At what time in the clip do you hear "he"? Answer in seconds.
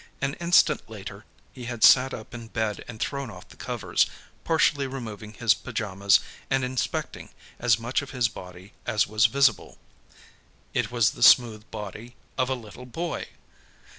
1.53-1.65